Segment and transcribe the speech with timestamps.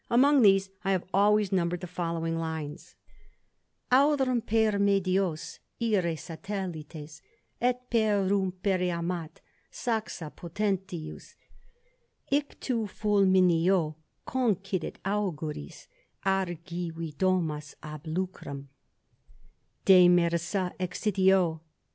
[0.41, 2.95] these I have always numbered the following lines:
[3.91, 7.21] Aurumper niedios ire satellites,
[7.61, 11.35] Et perrumpere amat saxa, potentius
[12.31, 13.93] Ictu fulmineo,
[14.25, 15.85] Concidit Auguris
[16.25, 18.69] Argivi domus ob lucrum
[19.85, 21.59] Demersa excidio.